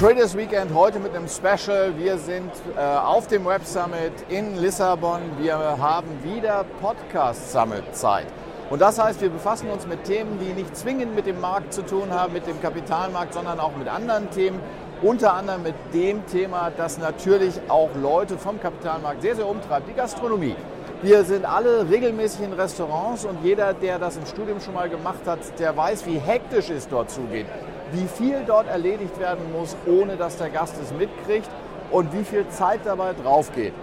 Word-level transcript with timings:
Traders 0.00 0.34
Weekend 0.34 0.72
heute 0.72 0.98
mit 0.98 1.14
einem 1.14 1.28
Special. 1.28 1.92
Wir 1.98 2.16
sind 2.16 2.50
äh, 2.74 2.80
auf 2.80 3.26
dem 3.26 3.44
Web 3.44 3.66
Summit 3.66 4.12
in 4.30 4.56
Lissabon. 4.56 5.20
Wir 5.38 5.58
haben 5.58 6.08
wieder 6.24 6.64
Podcast 6.80 7.52
Summit 7.52 7.94
Zeit. 7.94 8.26
Und 8.70 8.80
das 8.80 8.98
heißt, 8.98 9.20
wir 9.20 9.28
befassen 9.28 9.68
uns 9.68 9.86
mit 9.86 10.04
Themen, 10.04 10.38
die 10.38 10.54
nicht 10.54 10.74
zwingend 10.74 11.14
mit 11.14 11.26
dem 11.26 11.38
Markt 11.38 11.74
zu 11.74 11.82
tun 11.82 12.10
haben, 12.12 12.32
mit 12.32 12.46
dem 12.46 12.62
Kapitalmarkt, 12.62 13.34
sondern 13.34 13.60
auch 13.60 13.76
mit 13.76 13.88
anderen 13.88 14.30
Themen. 14.30 14.58
Unter 15.02 15.34
anderem 15.34 15.64
mit 15.64 15.74
dem 15.92 16.24
Thema, 16.26 16.70
das 16.74 16.96
natürlich 16.96 17.60
auch 17.68 17.90
Leute 17.94 18.38
vom 18.38 18.58
Kapitalmarkt 18.58 19.20
sehr, 19.20 19.36
sehr 19.36 19.46
umtreibt, 19.46 19.86
die 19.86 19.94
Gastronomie. 19.94 20.56
Wir 21.02 21.24
sind 21.24 21.46
alle 21.46 21.88
regelmäßig 21.88 22.42
in 22.42 22.52
Restaurants 22.52 23.24
und 23.24 23.38
jeder, 23.42 23.72
der 23.72 23.98
das 23.98 24.16
im 24.16 24.26
Studium 24.26 24.60
schon 24.60 24.74
mal 24.74 24.88
gemacht 24.88 25.20
hat, 25.26 25.38
der 25.58 25.76
weiß, 25.76 26.06
wie 26.06 26.18
hektisch 26.18 26.68
es 26.70 26.88
dort 26.88 27.10
zugeht 27.10 27.46
wie 27.92 28.06
viel 28.06 28.42
dort 28.46 28.68
erledigt 28.68 29.18
werden 29.18 29.52
muss, 29.52 29.76
ohne 29.86 30.16
dass 30.16 30.36
der 30.36 30.50
Gast 30.50 30.74
es 30.82 30.92
mitkriegt 30.92 31.48
und 31.90 32.12
wie 32.12 32.24
viel 32.24 32.46
Zeit 32.48 32.80
dabei 32.84 33.12
drauf 33.14 33.50
geht. 33.54 33.74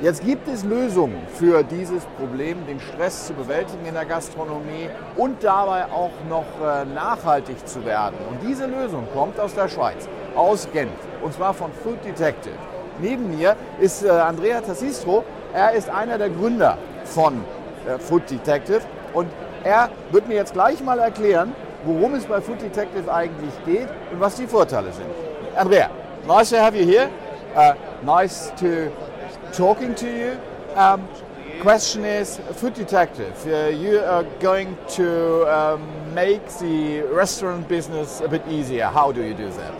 Jetzt 0.00 0.24
gibt 0.24 0.48
es 0.48 0.64
Lösungen 0.64 1.20
für 1.34 1.62
dieses 1.62 2.06
Problem, 2.18 2.66
den 2.66 2.80
Stress 2.80 3.26
zu 3.26 3.34
bewältigen 3.34 3.84
in 3.84 3.92
der 3.92 4.06
Gastronomie 4.06 4.88
und 5.16 5.44
dabei 5.44 5.84
auch 5.92 6.12
noch 6.26 6.46
äh, 6.62 6.86
nachhaltig 6.86 7.68
zu 7.68 7.84
werden. 7.84 8.16
Und 8.30 8.48
diese 8.48 8.64
Lösung 8.64 9.06
kommt 9.12 9.38
aus 9.38 9.54
der 9.54 9.68
Schweiz, 9.68 10.08
aus 10.34 10.66
Genf, 10.72 10.92
und 11.22 11.34
zwar 11.34 11.52
von 11.52 11.70
Food 11.84 12.02
Detective. 12.02 12.54
Neben 12.98 13.36
mir 13.36 13.56
ist 13.78 14.02
äh, 14.02 14.08
Andrea 14.08 14.62
Tassistro. 14.62 15.22
Er 15.54 15.72
ist 15.72 15.88
einer 15.90 16.18
der 16.18 16.30
Gründer 16.30 16.78
von 17.04 17.44
äh, 17.86 17.98
Food 17.98 18.30
Detective 18.30 18.82
und 19.12 19.28
er 19.64 19.90
wird 20.10 20.28
mir 20.28 20.34
jetzt 20.34 20.52
gleich 20.52 20.82
mal 20.82 20.98
erklären, 20.98 21.54
worum 21.84 22.14
es 22.14 22.24
bei 22.24 22.40
Food 22.40 22.62
Detective 22.62 23.12
eigentlich 23.12 23.52
geht 23.64 23.88
und 24.12 24.20
was 24.20 24.36
die 24.36 24.46
Vorteile 24.46 24.92
sind. 24.92 25.06
Andrea, 25.56 25.90
nice 26.26 26.50
to 26.50 26.56
have 26.56 26.76
you 26.76 26.86
here. 26.86 27.10
Uh, 27.54 27.74
nice 28.04 28.52
to 28.56 28.90
talking 29.52 29.94
to 29.96 30.06
you. 30.06 30.38
Um, 30.76 31.08
question 31.60 32.04
is, 32.04 32.38
Food 32.54 32.74
Detective, 32.74 33.34
uh, 33.46 33.68
you 33.68 33.98
are 33.98 34.24
going 34.40 34.76
to 34.90 35.46
um, 35.52 35.82
make 36.14 36.48
the 36.60 37.02
restaurant 37.12 37.68
business 37.68 38.20
a 38.20 38.28
bit 38.28 38.42
easier. 38.48 38.86
How 38.86 39.10
do 39.10 39.22
you 39.22 39.34
do 39.34 39.50
that? 39.50 39.72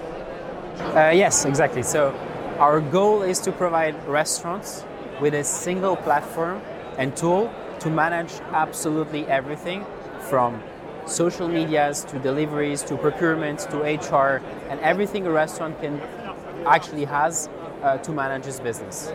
Uh, 0.96 1.10
yes, 1.12 1.44
exactly. 1.44 1.82
So 1.82 2.12
our 2.58 2.80
goal 2.80 3.22
is 3.22 3.38
to 3.40 3.52
provide 3.52 3.94
restaurants 4.08 4.84
with 5.20 5.34
a 5.34 5.44
single 5.44 5.96
platform 5.96 6.60
and 6.98 7.16
tool 7.16 7.52
to 7.80 7.90
manage 7.90 8.32
absolutely 8.52 9.27
everything 9.27 9.84
from 10.28 10.62
social 11.06 11.48
medias 11.48 12.04
to 12.04 12.18
deliveries 12.18 12.82
to 12.82 12.96
procurement 12.96 13.60
to 13.70 13.78
HR 13.78 14.42
and 14.68 14.80
everything 14.80 15.27
a 15.27 15.30
restaurant 15.30 15.80
can 15.80 16.00
actually 16.66 17.04
has 17.04 17.48
uh, 17.82 17.96
to 17.98 18.12
manage 18.12 18.46
its 18.46 18.60
business. 18.60 19.12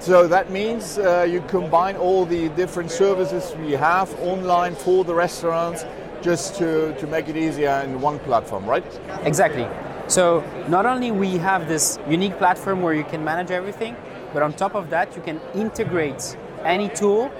So 0.00 0.26
that 0.28 0.50
means 0.50 0.98
uh, 0.98 1.26
you 1.28 1.40
combine 1.42 1.96
all 1.96 2.26
the 2.26 2.48
different 2.50 2.90
services 2.90 3.54
we 3.56 3.72
have 3.72 4.12
online 4.20 4.74
for 4.74 5.04
the 5.04 5.14
restaurants 5.14 5.84
just 6.20 6.56
to, 6.56 6.94
to 6.98 7.06
make 7.06 7.28
it 7.28 7.36
easier 7.36 7.80
in 7.84 8.00
one 8.00 8.18
platform, 8.20 8.66
right? 8.66 8.84
Exactly. 9.24 9.66
So 10.06 10.42
not 10.68 10.84
only 10.84 11.10
we 11.10 11.38
have 11.38 11.68
this 11.68 11.98
unique 12.08 12.36
platform 12.38 12.82
where 12.82 12.94
you 12.94 13.04
can 13.04 13.24
manage 13.24 13.50
everything, 13.50 13.96
but 14.34 14.42
on 14.42 14.52
top 14.52 14.74
of 14.74 14.90
that 14.90 15.16
you 15.16 15.22
can 15.22 15.40
integrate 15.54 16.36
any 16.64 16.88
tool 16.90 17.32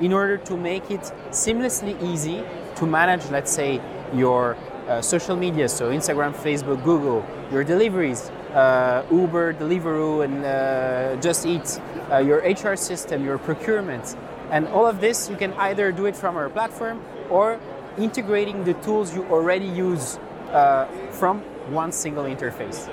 in 0.00 0.12
order 0.12 0.36
to 0.36 0.56
make 0.56 0.90
it 0.90 1.00
seamlessly 1.30 2.00
easy 2.02 2.44
to 2.76 2.86
manage, 2.86 3.28
let's 3.30 3.50
say, 3.50 3.80
your 4.14 4.56
uh, 4.86 5.02
social 5.02 5.36
media, 5.36 5.68
so 5.68 5.90
Instagram, 5.90 6.32
Facebook, 6.32 6.82
Google, 6.84 7.26
your 7.50 7.64
deliveries, 7.64 8.30
uh, 8.54 9.04
Uber, 9.10 9.54
Deliveroo, 9.54 10.24
and 10.24 10.44
uh, 10.44 11.20
Just 11.20 11.44
Eat, 11.44 11.80
uh, 12.10 12.18
your 12.18 12.38
HR 12.38 12.76
system, 12.76 13.24
your 13.24 13.36
procurement, 13.38 14.16
and 14.50 14.66
all 14.68 14.86
of 14.86 15.00
this 15.00 15.28
you 15.28 15.36
can 15.36 15.52
either 15.54 15.92
do 15.92 16.06
it 16.06 16.16
from 16.16 16.36
our 16.36 16.48
platform 16.48 17.02
or 17.28 17.60
integrating 17.98 18.64
the 18.64 18.74
tools 18.74 19.14
you 19.14 19.24
already 19.26 19.66
use 19.66 20.18
uh, 20.52 20.86
from 21.10 21.40
one 21.70 21.92
single 21.92 22.24
interface. 22.24 22.88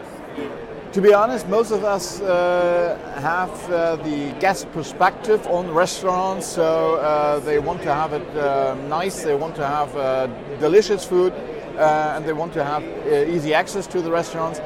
To 0.95 1.01
be 1.01 1.13
honest, 1.13 1.49
most 1.49 1.71
of 1.71 1.83
us 1.83 2.21
uh, 2.21 2.97
have 3.21 3.51
uh, 3.69 3.97
the 3.97 4.31
guest 4.39 4.71
perspective 4.71 5.45
on 5.47 5.69
restaurants, 5.73 6.47
so 6.47 6.95
uh, 6.95 7.39
they 7.39 7.59
want 7.59 7.81
to 7.81 7.93
have 7.93 8.13
it 8.13 8.37
um, 8.37 8.87
nice, 8.87 9.21
they 9.21 9.35
want 9.35 9.57
to 9.57 9.67
have 9.67 9.93
uh, 9.97 10.27
delicious 10.57 11.03
food, 11.03 11.33
uh, 11.33 12.13
and 12.15 12.23
they 12.23 12.31
want 12.31 12.53
to 12.53 12.63
have 12.63 12.81
uh, 12.81 13.29
easy 13.29 13.53
access 13.53 13.87
to 13.87 14.01
the 14.01 14.09
restaurants. 14.09 14.61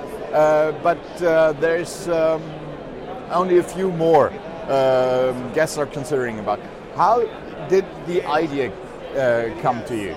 but 0.84 1.00
there's 1.60 2.08
um, 2.10 2.44
only 3.32 3.58
a 3.58 3.64
few 3.64 3.92
more 3.92 4.30
um, 4.70 5.52
guests 5.54 5.80
are 5.80 5.88
considering 5.88 6.38
about. 6.38 6.60
How 6.96 7.26
did 7.70 7.86
the 8.06 8.24
idea 8.26 8.72
come 9.64 9.84
to 9.86 9.96
you? 9.98 10.16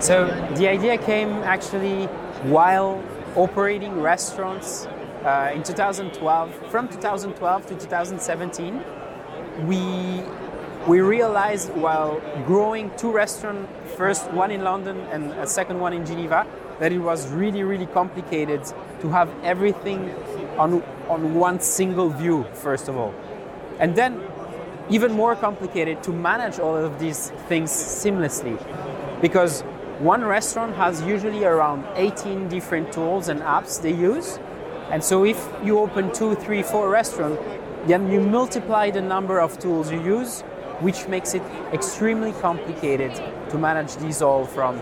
So 0.00 0.28
the 0.56 0.66
idea 0.66 0.96
came 0.96 1.42
actually 1.44 2.06
while 2.48 3.04
operating 3.36 4.00
restaurants 4.00 4.88
uh, 5.24 5.52
in 5.54 5.62
2012, 5.62 6.70
from 6.70 6.88
2012 6.88 7.66
to 7.66 7.74
2017, 7.74 8.82
we 9.66 10.22
we 10.88 11.00
realized 11.00 11.72
while 11.74 12.20
growing 12.44 12.90
two 12.96 13.12
restaurants, 13.12 13.70
first 13.96 14.28
one 14.32 14.50
in 14.50 14.64
London 14.64 14.98
and 15.12 15.30
a 15.34 15.46
second 15.46 15.78
one 15.78 15.92
in 15.92 16.04
Geneva, 16.04 16.44
that 16.80 16.92
it 16.92 16.98
was 16.98 17.30
really 17.30 17.62
really 17.62 17.86
complicated 17.86 18.64
to 19.00 19.08
have 19.10 19.30
everything 19.44 20.10
on 20.58 20.82
on 21.08 21.34
one 21.34 21.60
single 21.60 22.08
view 22.08 22.44
first 22.52 22.88
of 22.88 22.96
all, 22.96 23.14
and 23.78 23.94
then 23.94 24.20
even 24.90 25.12
more 25.12 25.36
complicated 25.36 26.02
to 26.02 26.10
manage 26.10 26.58
all 26.58 26.76
of 26.76 26.98
these 26.98 27.30
things 27.48 27.70
seamlessly, 27.70 28.58
because 29.20 29.62
one 30.00 30.24
restaurant 30.24 30.74
has 30.74 31.00
usually 31.02 31.44
around 31.44 31.86
18 31.94 32.48
different 32.48 32.92
tools 32.92 33.28
and 33.28 33.40
apps 33.42 33.80
they 33.80 33.92
use 33.92 34.40
and 34.90 35.02
so 35.02 35.24
if 35.24 35.48
you 35.62 35.78
open 35.78 36.12
two, 36.12 36.34
three, 36.34 36.62
four 36.62 36.88
restaurants, 36.88 37.42
then 37.86 38.10
you 38.10 38.20
multiply 38.20 38.90
the 38.90 39.00
number 39.00 39.40
of 39.40 39.58
tools 39.58 39.90
you 39.90 40.02
use, 40.02 40.42
which 40.80 41.08
makes 41.08 41.34
it 41.34 41.42
extremely 41.72 42.32
complicated 42.32 43.14
to 43.50 43.58
manage 43.58 43.96
these 43.96 44.22
all 44.22 44.44
from 44.44 44.80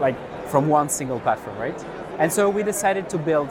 like 0.00 0.16
from 0.48 0.68
one 0.68 0.88
single 0.88 1.20
platform, 1.20 1.56
right? 1.58 1.84
And 2.18 2.32
so 2.32 2.48
we 2.48 2.62
decided 2.62 3.08
to 3.10 3.18
build 3.18 3.50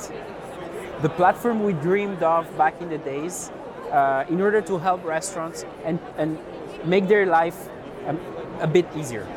the 1.02 1.10
platform 1.10 1.64
we 1.64 1.74
dreamed 1.74 2.24
of 2.24 2.46
back 2.58 2.82
in 2.82 2.90
the 2.90 2.98
days 2.98 3.52
uh, 3.92 4.26
in 4.30 4.42
order 4.42 4.62
to 4.62 4.78
help 4.78 5.04
restaurants 5.04 5.66
and, 5.84 6.00
and 6.18 6.40
make 6.86 7.08
their 7.08 7.26
life 7.26 7.70
a, 8.06 8.18
a 8.62 8.68
bit 8.68 8.88
easier. 8.96 9.28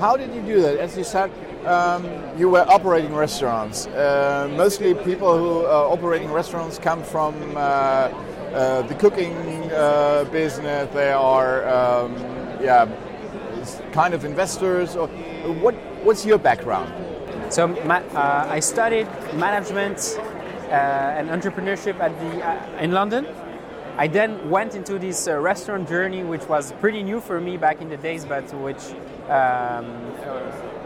How 0.00 0.16
did 0.16 0.34
you 0.34 0.42
do 0.42 0.60
that? 0.62 0.78
As 0.78 0.96
you 0.96 1.04
said, 1.04 1.30
um, 1.66 2.04
you 2.36 2.48
were 2.48 2.64
operating 2.68 3.14
restaurants. 3.14 3.86
Uh, 3.86 4.52
mostly 4.56 4.94
people 4.94 5.36
who 5.38 5.64
are 5.64 5.90
operating 5.90 6.30
restaurants 6.30 6.78
come 6.78 7.02
from 7.02 7.34
uh, 7.56 7.60
uh, 7.60 8.82
the 8.82 8.94
cooking 8.94 9.34
uh, 9.72 10.24
business. 10.32 10.92
They 10.92 11.12
are, 11.12 11.66
um, 11.68 12.16
yeah, 12.60 12.88
kind 13.92 14.14
of 14.14 14.24
investors. 14.24 14.96
Or 14.96 15.08
what? 15.08 15.74
What's 16.04 16.26
your 16.26 16.38
background? 16.38 16.92
So 17.48 17.68
uh, 17.68 18.46
I 18.48 18.60
studied 18.60 19.06
management 19.34 20.18
uh, 20.18 20.72
and 20.72 21.28
entrepreneurship 21.28 22.00
at 22.00 22.18
the 22.18 22.82
in 22.82 22.92
London. 22.92 23.26
I 23.98 24.08
then 24.08 24.48
went 24.48 24.74
into 24.74 24.98
this 24.98 25.28
restaurant 25.28 25.86
journey, 25.86 26.24
which 26.24 26.48
was 26.48 26.72
pretty 26.80 27.02
new 27.02 27.20
for 27.20 27.40
me 27.40 27.58
back 27.58 27.82
in 27.82 27.90
the 27.90 27.98
days, 27.98 28.24
but 28.24 28.44
which 28.54 28.82
um, 29.28 29.86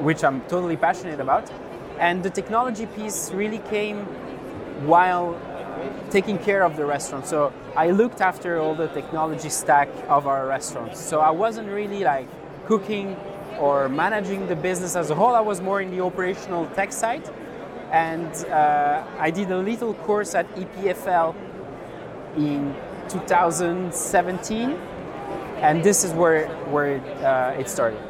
which 0.05 0.25
I'm 0.25 0.41
totally 0.43 0.77
passionate 0.77 1.21
about. 1.21 1.51
And 1.99 2.23
the 2.23 2.31
technology 2.31 2.87
piece 2.87 3.31
really 3.33 3.59
came 3.71 4.05
while 4.85 5.41
taking 6.11 6.39
care 6.39 6.63
of 6.63 6.77
the 6.77 6.85
restaurant. 6.85 7.27
So 7.27 7.53
I 7.75 7.91
looked 7.91 8.21
after 8.21 8.59
all 8.59 8.75
the 8.75 8.89
technology 8.89 9.49
stack 9.49 9.89
of 10.09 10.27
our 10.27 10.47
restaurants. 10.47 11.01
So 11.01 11.21
I 11.21 11.31
wasn't 11.31 11.69
really 11.69 12.05
like 12.05 12.29
cooking 12.67 13.17
or 13.59 13.89
managing 13.89 14.47
the 14.47 14.57
business 14.57 14.97
as 14.97 15.11
a 15.11 15.15
whole. 15.15 15.35
I 15.35 15.41
was 15.41 15.61
more 15.61 15.81
in 15.81 15.91
the 15.91 16.03
operational 16.03 16.67
tech 16.75 16.93
side. 16.93 17.29
And 17.91 18.33
uh, 18.51 19.05
I 19.19 19.31
did 19.31 19.51
a 19.51 19.59
little 19.59 19.95
course 19.95 20.35
at 20.35 20.53
EPFL 20.57 21.35
in 22.37 22.75
2017. 23.09 24.71
And 25.59 25.83
this 25.83 26.05
is 26.05 26.13
where, 26.13 26.49
where 26.67 27.01
uh, 27.25 27.59
it 27.59 27.69
started. 27.71 28.01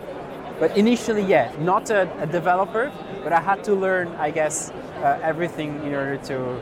But 0.58 0.76
initially, 0.76 1.22
yeah, 1.22 1.52
not 1.60 1.90
a, 1.90 2.08
a 2.22 2.26
developer, 2.26 2.90
but 3.22 3.32
I 3.32 3.40
had 3.40 3.62
to 3.64 3.74
learn, 3.74 4.08
I 4.18 4.30
guess, 4.30 4.70
uh, 5.02 5.18
everything 5.22 5.82
in 5.84 5.94
order 5.94 6.16
to 6.28 6.60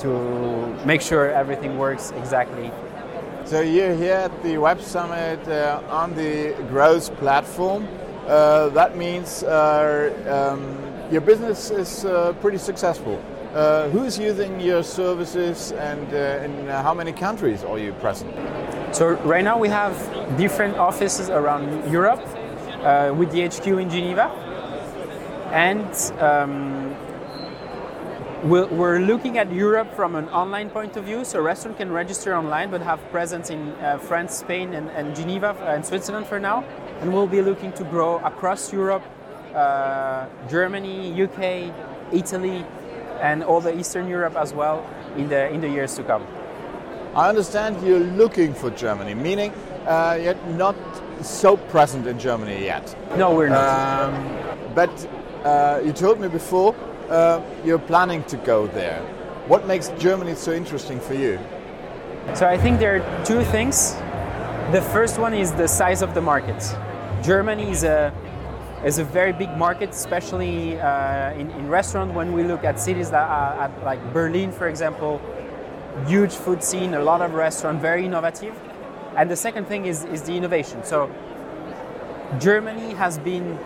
to 0.00 0.08
make 0.84 1.00
sure 1.00 1.30
everything 1.30 1.78
works 1.78 2.12
exactly. 2.16 2.70
So 3.44 3.60
you're 3.60 3.94
here 3.94 4.14
at 4.14 4.42
the 4.42 4.58
Web 4.58 4.80
Summit 4.80 5.46
uh, 5.48 5.80
on 5.88 6.14
the 6.14 6.54
Growth 6.68 7.14
platform. 7.16 7.86
uh, 8.28 8.68
that 8.70 8.96
means 8.96 9.42
uh, 9.42 10.12
um, 10.28 10.60
your 11.10 11.20
business 11.22 11.70
is 11.70 12.04
uh, 12.04 12.32
pretty 12.40 12.58
successful. 12.58 13.20
Uh, 13.54 13.88
who 13.88 14.04
is 14.04 14.18
using 14.18 14.60
your 14.60 14.82
services 14.82 15.72
and 15.72 16.12
uh, 16.12 16.44
in 16.44 16.66
how 16.68 16.92
many 16.92 17.12
countries 17.12 17.64
are 17.64 17.78
you 17.78 17.92
present? 17.94 18.30
So 18.92 19.12
right 19.24 19.42
now 19.42 19.58
we 19.58 19.70
have 19.70 19.94
different 20.36 20.76
offices 20.76 21.30
around 21.30 21.90
Europe 21.90 22.20
uh, 22.82 23.14
with 23.16 23.30
the 23.32 23.46
HQ 23.46 23.66
in 23.66 23.90
Geneva. 23.90 24.30
And 25.52 25.90
um, 26.20 26.94
we're, 28.44 29.00
looking 29.00 29.38
at 29.38 29.52
Europe 29.52 29.94
from 29.94 30.14
an 30.14 30.28
online 30.28 30.70
point 30.70 30.96
of 30.96 31.04
view. 31.04 31.24
So 31.24 31.40
restaurant 31.40 31.78
can 31.78 31.90
register 31.90 32.34
online 32.36 32.70
but 32.70 32.82
have 32.82 33.00
presence 33.10 33.50
in 33.50 33.70
uh, 33.72 33.98
France, 33.98 34.36
Spain, 34.36 34.74
and, 34.74 34.90
and 34.90 35.16
Geneva 35.16 35.56
and 35.66 35.84
Switzerland 35.84 36.26
for 36.26 36.38
now. 36.38 36.64
And 37.00 37.12
we'll 37.12 37.26
be 37.26 37.42
looking 37.42 37.72
to 37.72 37.84
grow 37.84 38.18
across 38.18 38.72
Europe, 38.72 39.02
uh, 39.54 40.26
Germany, 40.48 41.20
UK, 41.22 41.72
Italy, 42.12 42.64
and 43.20 43.42
all 43.42 43.60
the 43.60 43.76
Eastern 43.76 44.08
Europe 44.08 44.36
as 44.36 44.52
well 44.52 44.88
in 45.16 45.28
the, 45.28 45.48
in 45.50 45.60
the 45.60 45.68
years 45.68 45.94
to 45.96 46.04
come. 46.04 46.24
I 47.14 47.28
understand 47.28 47.84
you're 47.84 47.98
looking 47.98 48.54
for 48.54 48.70
Germany, 48.70 49.14
meaning 49.14 49.52
uh, 49.86 50.18
you're 50.22 50.34
not 50.56 50.76
so 51.22 51.56
present 51.56 52.06
in 52.06 52.18
Germany 52.18 52.64
yet. 52.64 52.96
No, 53.16 53.34
we're 53.34 53.48
not. 53.48 54.10
Um, 54.10 54.74
but 54.74 54.90
uh, 55.44 55.80
you 55.84 55.92
told 55.92 56.20
me 56.20 56.28
before 56.28 56.74
uh, 57.08 57.42
you're 57.64 57.78
planning 57.78 58.24
to 58.24 58.36
go 58.38 58.66
there. 58.68 59.00
What 59.46 59.66
makes 59.66 59.88
Germany 59.98 60.34
so 60.34 60.52
interesting 60.52 61.00
for 61.00 61.14
you? 61.14 61.38
So 62.34 62.46
I 62.46 62.58
think 62.58 62.78
there 62.78 62.96
are 62.96 63.24
two 63.24 63.42
things. 63.44 63.94
The 64.72 64.82
first 64.92 65.18
one 65.18 65.32
is 65.32 65.52
the 65.52 65.66
size 65.66 66.02
of 66.02 66.12
the 66.12 66.20
market. 66.20 66.62
Germany 67.22 67.70
is 67.70 67.84
a 67.84 68.12
is 68.84 68.98
a 68.98 69.04
very 69.04 69.32
big 69.32 69.50
market, 69.56 69.90
especially 69.90 70.78
uh, 70.78 71.32
in, 71.32 71.50
in 71.52 71.68
restaurant. 71.68 72.14
When 72.14 72.32
we 72.32 72.44
look 72.44 72.62
at 72.64 72.78
cities 72.78 73.10
that 73.10 73.28
are 73.28 73.64
at 73.64 73.84
like 73.84 74.00
Berlin, 74.12 74.52
for 74.52 74.68
example, 74.68 75.20
huge 76.06 76.32
food 76.32 76.62
scene, 76.62 76.94
a 76.94 77.02
lot 77.02 77.22
of 77.22 77.32
restaurant, 77.34 77.80
very 77.80 78.04
innovative. 78.04 78.54
And 79.18 79.28
the 79.28 79.34
second 79.34 79.64
thing 79.64 79.86
is, 79.86 80.04
is 80.04 80.22
the 80.22 80.36
innovation. 80.36 80.84
So 80.84 81.10
Germany 82.38 82.94
has 82.94 83.18
been 83.18 83.58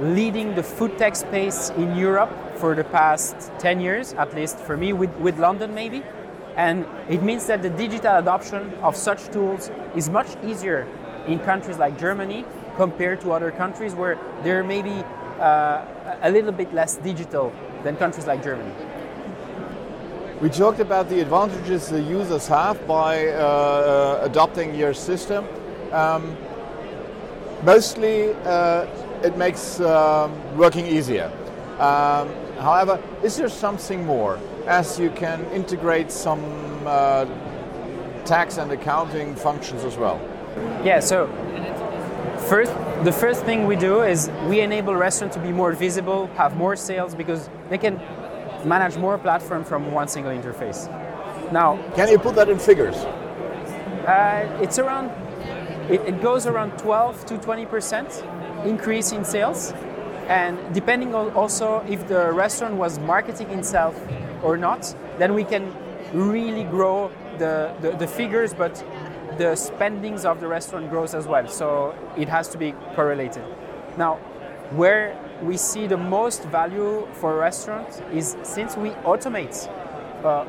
leading 0.00 0.54
the 0.54 0.62
food 0.62 0.96
tech 0.96 1.14
space 1.14 1.68
in 1.76 1.94
Europe 1.94 2.32
for 2.56 2.74
the 2.74 2.84
past 2.84 3.52
10 3.58 3.80
years, 3.80 4.14
at 4.14 4.34
least 4.34 4.58
for 4.58 4.78
me, 4.78 4.94
with, 4.94 5.14
with 5.16 5.38
London 5.38 5.74
maybe. 5.74 6.02
And 6.56 6.86
it 7.10 7.22
means 7.22 7.46
that 7.48 7.60
the 7.60 7.68
digital 7.68 8.16
adoption 8.16 8.72
of 8.82 8.96
such 8.96 9.28
tools 9.28 9.70
is 9.94 10.08
much 10.08 10.42
easier 10.42 10.88
in 11.26 11.38
countries 11.38 11.76
like 11.76 11.98
Germany 11.98 12.46
compared 12.76 13.20
to 13.20 13.32
other 13.32 13.50
countries 13.50 13.94
where 13.94 14.18
they're 14.42 14.64
maybe 14.64 15.04
uh, 15.38 15.84
a 16.22 16.30
little 16.30 16.52
bit 16.52 16.72
less 16.72 16.96
digital 16.96 17.52
than 17.82 17.96
countries 17.96 18.26
like 18.26 18.42
Germany. 18.42 18.72
We 20.44 20.50
talked 20.50 20.78
about 20.78 21.08
the 21.08 21.20
advantages 21.22 21.88
the 21.88 22.02
users 22.02 22.46
have 22.48 22.86
by 22.86 23.28
uh, 23.28 24.20
adopting 24.20 24.74
your 24.74 24.92
system. 24.92 25.46
Um, 25.90 26.36
mostly, 27.62 28.34
uh, 28.44 28.84
it 29.22 29.38
makes 29.38 29.80
um, 29.80 30.34
working 30.58 30.84
easier. 30.84 31.32
Um, 31.78 32.28
however, 32.58 33.02
is 33.22 33.38
there 33.38 33.48
something 33.48 34.04
more? 34.04 34.38
As 34.66 34.98
you 35.00 35.08
can 35.08 35.46
integrate 35.46 36.12
some 36.12 36.44
uh, 36.84 37.24
tax 38.26 38.58
and 38.58 38.70
accounting 38.70 39.36
functions 39.36 39.82
as 39.82 39.96
well. 39.96 40.20
Yeah. 40.84 41.00
So 41.00 41.26
first, 42.50 42.70
the 43.02 43.12
first 43.12 43.46
thing 43.46 43.66
we 43.66 43.76
do 43.76 44.02
is 44.02 44.30
we 44.46 44.60
enable 44.60 44.94
restaurants 44.94 45.36
to 45.36 45.42
be 45.42 45.52
more 45.52 45.72
visible, 45.72 46.26
have 46.36 46.54
more 46.54 46.76
sales 46.76 47.14
because 47.14 47.48
they 47.70 47.78
can 47.78 47.98
manage 48.64 48.96
more 48.96 49.18
platform 49.18 49.64
from 49.64 49.92
one 49.92 50.08
single 50.08 50.32
interface. 50.32 50.88
Now, 51.52 51.78
can 51.94 52.08
you 52.08 52.18
put 52.18 52.34
that 52.36 52.48
in 52.48 52.58
figures? 52.58 52.96
Uh, 52.96 54.58
it's 54.60 54.78
around, 54.78 55.10
it, 55.90 56.00
it, 56.02 56.20
goes 56.20 56.46
around 56.46 56.78
12 56.78 57.26
to 57.26 57.38
20 57.38 57.66
percent 57.66 58.24
increase 58.64 59.12
in 59.12 59.24
sales, 59.24 59.72
and 60.28 60.58
depending 60.74 61.14
on 61.14 61.30
also 61.32 61.84
if 61.88 62.06
the 62.08 62.32
restaurant 62.32 62.74
was 62.74 62.98
marketing 62.98 63.50
itself 63.50 63.98
or 64.42 64.56
not, 64.56 64.94
then 65.18 65.34
we 65.34 65.44
can 65.44 65.74
really 66.12 66.64
grow 66.64 67.10
the, 67.38 67.74
the, 67.80 67.92
the 67.92 68.06
figures, 68.06 68.54
but 68.54 68.84
the 69.38 69.56
spendings 69.56 70.24
of 70.24 70.40
the 70.40 70.46
restaurant 70.46 70.88
grows 70.90 71.14
as 71.14 71.26
well. 71.26 71.46
So 71.48 71.94
it 72.16 72.28
has 72.28 72.48
to 72.48 72.58
be 72.58 72.72
correlated. 72.94 73.44
Now, 73.96 74.18
where 74.70 75.16
we 75.42 75.56
see 75.56 75.86
the 75.86 75.96
most 75.96 76.44
value 76.44 77.06
for 77.12 77.36
restaurants 77.36 78.00
is 78.12 78.36
since 78.42 78.76
we 78.76 78.90
automate 79.04 79.68
uh, 80.24 80.44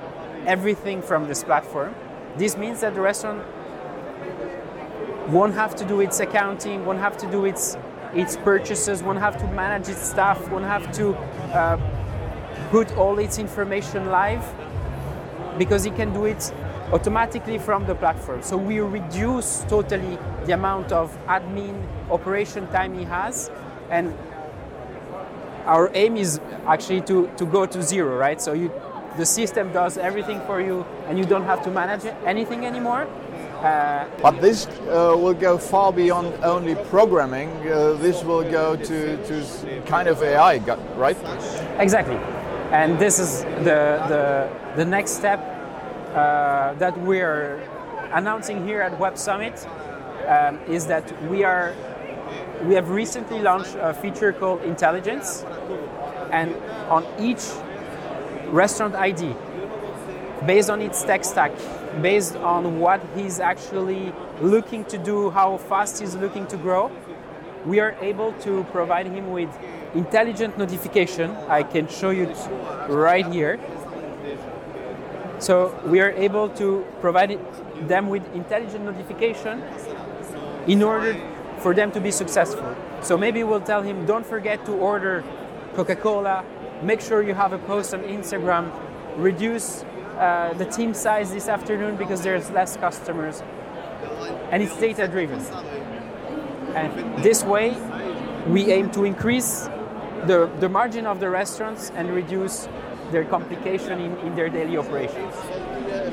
everything 0.46 1.02
from 1.02 1.28
this 1.28 1.44
platform, 1.44 1.94
this 2.38 2.58
means 2.58 2.82
that 2.82 2.94
the 2.94 3.02
restaurant 3.02 3.46
won't 5.30 5.54
have 5.54 5.76
to 5.76 5.86
do 5.86 6.02
its 6.02 6.20
accounting, 6.20 6.86
won't 6.86 7.00
have 7.00 7.18
to 7.18 7.30
do 7.32 7.46
its 7.46 7.78
its 8.14 8.38
purchases, 8.38 9.04
won't 9.04 9.20
have 9.20 9.38
to 9.38 9.48
manage 9.48 9.90
its 9.90 10.02
staff, 10.02 10.50
won't 10.50 10.64
have 10.64 10.90
to 10.94 11.14
uh, 11.54 11.78
put 12.70 12.96
all 12.98 13.20
its 13.20 13.40
information 13.40 14.06
live 14.06 14.44
because 15.58 15.86
it 15.86 15.96
can 15.96 16.14
do 16.14 16.26
it 16.26 16.54
automatically 16.94 17.58
from 17.58 17.86
the 17.86 17.96
platform. 17.96 18.42
So 18.42 18.56
we 18.56 18.80
reduce 18.80 19.66
totally 19.68 20.18
the 20.46 20.54
amount 20.54 20.92
of 20.92 21.18
admin 21.28 21.84
operation 22.10 22.68
time 22.68 22.98
he 22.98 23.04
has 23.06 23.50
and 23.90 24.14
our 25.66 25.90
aim 25.94 26.18
is 26.18 26.40
actually 26.68 27.02
to, 27.02 27.30
to 27.38 27.46
go 27.46 27.66
to 27.66 27.82
zero, 27.82 28.18
right? 28.18 28.42
So 28.42 28.54
you, 28.54 28.72
the 29.18 29.26
system 29.26 29.72
does 29.72 29.98
everything 29.98 30.42
for 30.42 30.62
you 30.62 30.86
and 31.08 31.18
you 31.18 31.26
don't 31.26 31.46
have 31.46 31.64
to 31.64 31.72
manage 31.72 32.06
anything 32.26 32.66
anymore. 32.66 33.08
Uh, 33.62 34.06
but 34.22 34.42
this 34.42 34.68
uh, 34.68 35.16
will 35.18 35.34
go 35.34 35.58
far 35.58 35.92
beyond 35.92 36.34
only 36.44 36.76
programming. 36.90 37.50
Uh, 37.68 37.94
this 37.94 38.24
will 38.24 38.44
go 38.44 38.76
to, 38.76 39.18
to 39.26 39.82
kind 39.88 40.08
of 40.08 40.22
AI, 40.22 40.58
right? 40.96 41.18
Exactly. 41.80 42.18
And 42.72 43.00
this 43.00 43.20
is 43.20 43.44
the, 43.64 44.04
the, 44.10 44.50
the 44.76 44.86
next 44.86 45.12
step 45.12 45.40
uh, 46.14 46.74
that 46.74 46.98
we're 47.00 47.58
announcing 48.12 48.66
here 48.68 48.82
at 48.82 49.00
Web 49.00 49.18
Summit 49.18 49.66
um, 50.28 50.60
is 50.68 50.86
that 50.88 51.06
we 51.30 51.44
are 51.44 51.74
we 52.64 52.74
have 52.76 52.90
recently 52.90 53.40
launched 53.40 53.76
a 53.80 53.94
feature 53.94 54.34
called 54.34 54.62
Intelligence, 54.64 55.44
and 56.32 56.56
on 56.90 57.06
each 57.20 57.44
restaurant 58.48 58.96
ID, 58.96 59.36
based 60.46 60.70
on 60.70 60.82
its 60.82 61.04
tech 61.04 61.24
stack, 61.24 61.52
based 62.02 62.36
on 62.38 62.80
what 62.80 63.02
he's 63.16 63.40
actually 63.40 64.14
looking 64.42 64.86
to 64.86 64.98
do, 64.98 65.30
how 65.32 65.58
fast 65.58 66.00
he's 66.00 66.16
looking 66.16 66.46
to 66.48 66.58
grow, 66.58 66.92
we 67.66 67.80
are 67.80 67.96
able 68.02 68.32
to 68.34 68.64
provide 68.72 69.08
him 69.08 69.32
with 69.32 69.50
intelligent 69.96 70.58
notification. 70.58 71.32
I 71.50 71.64
can 71.64 71.88
show 71.88 72.12
you 72.12 72.28
right 72.88 73.26
here. 73.26 73.60
So 75.40 75.78
we 75.86 76.00
are 76.00 76.12
able 76.12 76.50
to 76.50 76.86
provide 77.02 77.40
them 77.88 78.08
with 78.08 78.24
intelligent 78.34 78.86
notification 78.86 79.64
in 80.68 80.82
order 80.82 81.14
for 81.66 81.74
them 81.74 81.92
to 81.92 82.00
be 82.00 82.12
successful. 82.12 82.76
So 83.02 83.18
maybe 83.18 83.44
we'll 83.44 83.68
tell 83.74 83.82
him, 83.82 84.06
don't 84.06 84.24
forget 84.24 84.64
to 84.68 84.74
order 84.74 85.24
Coca 85.74 85.96
Cola, 85.96 86.46
make 86.84 87.02
sure 87.02 87.24
you 87.24 87.34
have 87.34 87.54
a 87.54 87.58
post 87.58 87.92
on 87.92 88.04
Instagram, 88.04 88.72
reduce 89.18 89.82
uh, 89.82 90.54
the 90.60 90.66
team 90.66 90.94
size 90.94 91.34
this 91.34 91.48
afternoon 91.48 91.96
because 91.96 92.22
there's 92.22 92.52
less 92.52 92.78
customers. 92.78 93.42
And 94.52 94.62
it's 94.62 94.78
data 94.78 95.08
driven. 95.08 95.40
And 96.76 97.24
this 97.24 97.44
way, 97.44 97.76
we 98.48 98.72
aim 98.72 98.92
to 98.92 99.04
increase 99.04 99.68
the, 100.28 100.48
the 100.60 100.70
margin 100.70 101.08
of 101.08 101.20
the 101.20 101.32
restaurants 101.32 101.92
and 101.96 102.12
reduce 102.12 102.70
their 103.10 103.26
complication 103.26 104.00
in, 104.00 104.16
in 104.20 104.36
their 104.36 104.50
daily 104.50 104.78
operations. 104.78 105.34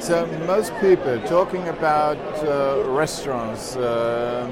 So 0.02 0.24
most 0.46 0.72
people 0.80 1.20
talking 1.26 1.68
about 1.68 2.16
uh, 2.16 2.84
restaurants 2.88 3.76
uh, 3.76 4.50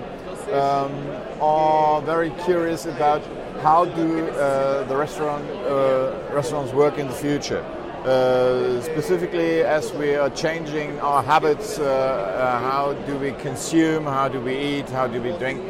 um, 0.53 0.93
are 1.41 2.03
very 2.03 2.31
curious 2.45 2.87
about 2.87 3.23
how 3.63 3.85
do 3.85 4.29
uh, 4.29 4.85
the 4.85 4.97
restaurant 4.97 5.45
uh, 5.51 6.13
restaurants 6.33 6.73
work 6.73 6.99
in 6.99 7.07
the 7.07 7.15
future. 7.15 7.65
Uh, 8.05 8.81
specifically, 8.81 9.61
as 9.61 9.93
we 9.93 10.15
are 10.15 10.31
changing 10.31 10.99
our 11.01 11.23
habits, 11.23 11.79
uh, 11.79 12.59
how 12.63 12.95
do 13.07 13.19
we 13.19 13.33
consume, 13.33 14.05
how 14.05 14.27
do 14.27 14.41
we 14.41 14.57
eat, 14.57 14.89
how 14.89 15.07
do 15.07 15.21
we 15.21 15.33
drink? 15.33 15.61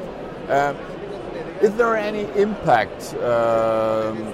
Is 1.61 1.75
there 1.75 1.95
any 1.95 2.25
impact 2.41 3.13
um, 3.17 4.33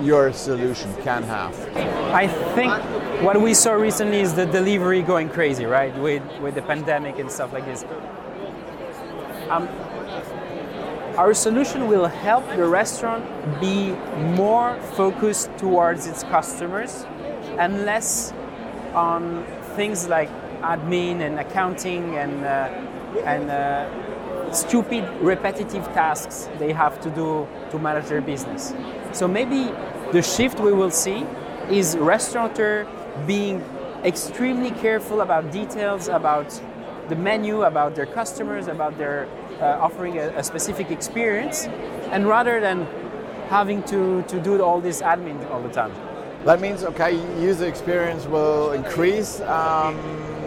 your 0.00 0.32
solution 0.32 0.94
can 1.02 1.24
have? 1.24 1.58
I 2.14 2.28
think 2.54 2.72
what 3.22 3.40
we 3.40 3.54
saw 3.54 3.72
recently 3.72 4.20
is 4.20 4.34
the 4.34 4.46
delivery 4.46 5.02
going 5.02 5.28
crazy, 5.28 5.64
right? 5.64 5.96
With 5.98 6.22
with 6.40 6.54
the 6.54 6.62
pandemic 6.62 7.18
and 7.18 7.30
stuff 7.30 7.52
like 7.52 7.64
this. 7.64 7.84
Um, 9.52 9.68
our 11.18 11.34
solution 11.34 11.86
will 11.86 12.06
help 12.06 12.48
the 12.56 12.64
restaurant 12.64 13.22
be 13.60 13.90
more 14.34 14.80
focused 14.94 15.50
towards 15.58 16.06
its 16.06 16.22
customers 16.22 17.04
and 17.58 17.84
less 17.84 18.32
on 18.94 19.44
things 19.76 20.08
like 20.08 20.30
admin 20.62 21.20
and 21.20 21.38
accounting 21.38 22.16
and, 22.16 22.44
uh, 22.46 23.26
and 23.26 23.50
uh, 23.50 24.52
stupid 24.54 25.04
repetitive 25.20 25.84
tasks 25.92 26.48
they 26.58 26.72
have 26.72 26.98
to 27.02 27.10
do 27.10 27.46
to 27.70 27.78
manage 27.78 28.06
their 28.06 28.22
business. 28.22 28.72
So 29.12 29.28
maybe 29.28 29.64
the 30.12 30.22
shift 30.22 30.60
we 30.60 30.72
will 30.72 30.90
see 30.90 31.26
is 31.70 31.94
restaurateur 31.98 32.86
being 33.26 33.60
extremely 34.02 34.70
careful 34.70 35.20
about 35.20 35.52
details 35.52 36.08
about 36.08 36.58
the 37.08 37.16
menu, 37.16 37.62
about 37.62 37.94
their 37.94 38.06
customers, 38.06 38.68
about 38.68 38.96
their 38.96 39.28
uh, 39.62 39.78
offering 39.80 40.18
a, 40.18 40.28
a, 40.36 40.42
specific 40.42 40.90
experience, 40.90 41.66
and 42.10 42.26
rather 42.26 42.60
than 42.60 42.86
having 43.48 43.82
to, 43.84 44.22
to 44.22 44.40
do 44.40 44.60
all 44.60 44.80
this 44.80 45.00
admin 45.02 45.48
all 45.50 45.62
the 45.62 45.68
time. 45.68 45.92
That 46.44 46.60
means, 46.60 46.82
okay, 46.82 47.14
user 47.40 47.66
experience 47.66 48.26
will 48.26 48.72
increase. 48.72 49.40
Um, 49.42 49.96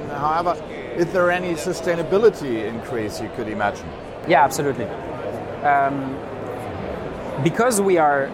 however, 0.09 0.61
is 0.97 1.05
there 1.13 1.31
any 1.31 1.53
sustainability 1.53 2.65
increase 2.65 3.21
you 3.21 3.29
could 3.35 3.47
imagine? 3.47 3.87
Yeah, 4.27 4.43
absolutely. 4.43 4.85
Um, 5.63 6.17
because 7.43 7.79
we 7.79 7.97
are 7.97 8.29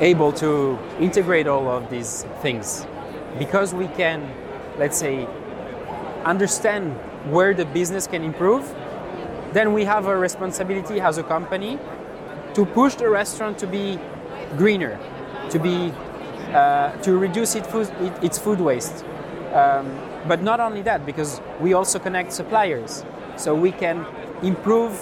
able 0.00 0.32
to 0.32 0.78
integrate 0.98 1.46
all 1.46 1.68
of 1.68 1.88
these 1.88 2.26
things, 2.42 2.86
because 3.38 3.72
we 3.72 3.86
can, 3.88 4.30
let's 4.78 4.98
say, 4.98 5.26
understand 6.24 6.92
where 7.30 7.54
the 7.54 7.64
business 7.64 8.06
can 8.06 8.22
improve, 8.22 8.74
then 9.52 9.72
we 9.72 9.84
have 9.84 10.06
a 10.06 10.16
responsibility 10.16 11.00
as 11.00 11.18
a 11.18 11.22
company 11.22 11.78
to 12.54 12.64
push 12.64 12.94
the 12.94 13.08
restaurant 13.08 13.58
to 13.58 13.66
be 13.66 13.98
greener, 14.56 14.98
to 15.50 15.58
be 15.58 15.92
uh, 16.52 16.90
to 17.02 17.16
reduce 17.16 17.54
it 17.54 17.64
food, 17.66 17.88
it, 18.00 18.24
its 18.24 18.38
food 18.38 18.60
waste. 18.60 19.04
Um, 19.52 19.98
but 20.26 20.42
not 20.42 20.60
only 20.60 20.82
that, 20.82 21.06
because 21.06 21.40
we 21.60 21.72
also 21.72 21.98
connect 21.98 22.32
suppliers, 22.32 23.04
so 23.36 23.54
we 23.54 23.72
can 23.72 24.04
improve 24.42 24.92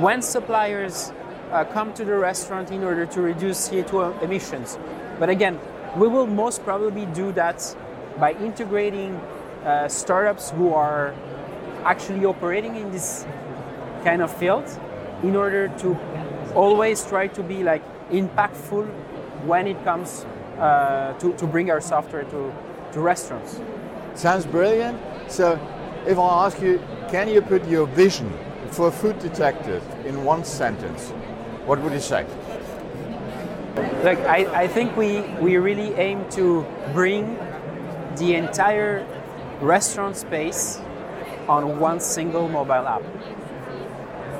when 0.00 0.22
suppliers 0.22 1.12
uh, 1.52 1.64
come 1.64 1.92
to 1.94 2.04
the 2.04 2.16
restaurant 2.16 2.70
in 2.70 2.84
order 2.84 3.06
to 3.06 3.20
reduce 3.20 3.68
CO2 3.68 4.22
emissions. 4.22 4.78
But 5.18 5.30
again, 5.30 5.58
we 5.96 6.06
will 6.08 6.26
most 6.26 6.64
probably 6.64 7.06
do 7.06 7.32
that 7.32 7.74
by 8.18 8.34
integrating 8.34 9.14
uh, 9.64 9.88
startups 9.88 10.50
who 10.50 10.74
are 10.74 11.14
actually 11.84 12.24
operating 12.24 12.76
in 12.76 12.90
this 12.90 13.24
kind 14.04 14.22
of 14.22 14.34
field 14.36 14.64
in 15.22 15.36
order 15.36 15.68
to 15.78 15.96
always 16.54 17.04
try 17.04 17.26
to 17.28 17.42
be 17.42 17.62
like 17.62 17.82
impactful 18.10 18.86
when 19.44 19.66
it 19.66 19.82
comes 19.84 20.24
uh, 20.58 21.12
to, 21.18 21.32
to 21.34 21.46
bring 21.46 21.70
our 21.70 21.80
software 21.80 22.24
to, 22.24 22.52
to 22.92 23.00
restaurants. 23.00 23.60
Sounds 24.14 24.46
brilliant. 24.46 24.98
So 25.28 25.58
if 26.06 26.18
I 26.18 26.46
ask 26.46 26.60
you, 26.60 26.82
can 27.10 27.28
you 27.28 27.40
put 27.42 27.66
your 27.68 27.86
vision 27.86 28.32
for 28.70 28.90
food 28.90 29.18
detective 29.18 29.82
in 30.04 30.24
one 30.24 30.44
sentence? 30.44 31.10
What 31.66 31.80
would 31.82 31.92
you 31.92 32.00
say? 32.00 32.26
Look, 34.02 34.18
I, 34.20 34.62
I 34.62 34.68
think 34.68 34.96
we, 34.96 35.20
we 35.40 35.56
really 35.56 35.94
aim 35.94 36.28
to 36.30 36.66
bring 36.92 37.38
the 38.16 38.34
entire 38.34 39.06
restaurant 39.60 40.16
space 40.16 40.80
on 41.48 41.78
one 41.78 42.00
single 42.00 42.48
mobile 42.48 42.86
app 42.86 43.02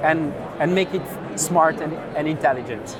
and, 0.02 0.32
and 0.60 0.74
make 0.74 0.92
it 0.94 1.02
smart 1.36 1.80
and, 1.80 1.92
and 2.16 2.28
intelligent. 2.28 2.98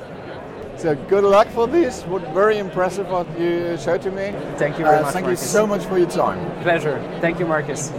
So 0.77 0.95
good 0.95 1.25
luck 1.25 1.49
for 1.49 1.67
this. 1.67 2.03
What 2.03 2.21
very 2.33 2.57
impressive 2.57 3.09
what 3.09 3.27
you 3.37 3.77
showed 3.77 4.01
to 4.03 4.11
me. 4.11 4.33
Thank 4.55 4.79
you 4.79 4.85
very 4.85 4.99
uh, 4.99 5.01
much. 5.01 5.13
Thank 5.13 5.25
Marcus. 5.25 5.41
you 5.41 5.47
so 5.47 5.67
much 5.67 5.83
for 5.83 5.97
your 5.97 6.09
time. 6.09 6.39
Pleasure. 6.61 7.01
Thank 7.19 7.39
you, 7.39 7.45
Marcus. 7.45 7.91